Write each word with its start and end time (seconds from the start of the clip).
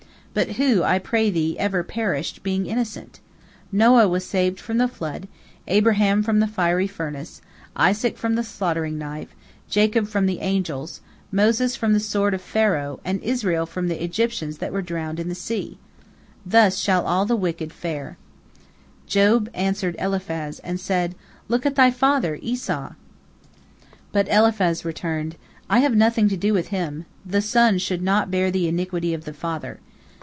But 0.33 0.51
who, 0.51 0.81
I 0.81 0.97
pray 0.97 1.29
thee, 1.29 1.57
ever 1.59 1.83
perished, 1.83 2.41
being 2.41 2.65
innocent? 2.65 3.19
Noah 3.69 4.07
was 4.07 4.23
saved 4.23 4.61
from 4.61 4.77
the 4.77 4.87
flood, 4.87 5.27
Abraham 5.67 6.23
from 6.23 6.39
the 6.39 6.47
fiery 6.47 6.87
furnace, 6.87 7.41
Isaac 7.75 8.17
from 8.17 8.35
the 8.35 8.41
slaughtering 8.45 8.97
knife, 8.97 9.35
Jacob 9.69 10.07
from 10.07 10.29
angels, 10.29 11.01
Moses 11.33 11.75
from 11.75 11.91
the 11.91 11.99
sword 11.99 12.33
of 12.33 12.41
Pharaoh, 12.41 13.01
and 13.03 13.21
Israel 13.21 13.65
from 13.65 13.89
the 13.89 14.01
Egyptians 14.01 14.59
that 14.59 14.71
were 14.71 14.81
drowned 14.81 15.19
in 15.19 15.27
the 15.27 15.35
Sea. 15.35 15.77
Thus 16.45 16.77
shall 16.77 17.05
all 17.05 17.25
the 17.25 17.35
wicked 17.35 17.73
fare." 17.73 18.17
Job 19.07 19.49
answered 19.53 19.97
Eliphaz, 19.99 20.59
and 20.59 20.79
said, 20.79 21.13
"Look 21.49 21.65
at 21.65 21.75
thy 21.75 21.91
father 21.91 22.39
Esau!" 22.41 22.93
But 24.13 24.29
Eliphaz 24.29 24.85
returned: 24.85 25.35
"I 25.69 25.79
have 25.79 25.93
nothing 25.97 26.29
to 26.29 26.37
do 26.37 26.53
with 26.53 26.69
him, 26.69 27.05
the 27.25 27.41
son 27.41 27.77
should 27.79 28.01
not 28.01 28.31
bear 28.31 28.49
the 28.49 28.69
iniquity 28.69 29.13
of 29.13 29.25
the 29.25 29.33
father. 29.33 29.81